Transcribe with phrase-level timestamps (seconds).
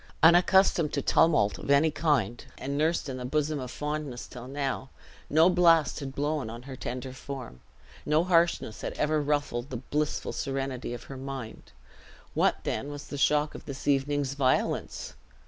[0.23, 4.89] Unaccustomed to tumult of any king, and nursed in the bosom of fondness till now,
[5.29, 7.59] no blast had blown on her tender form,
[8.03, 11.71] no harshness had ever ruffled the blissful serenity of her mind.
[12.33, 15.13] What then was the shock of this evening's violence!